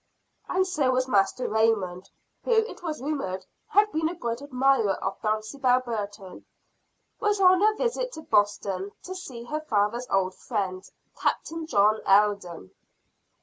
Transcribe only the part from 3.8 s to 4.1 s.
been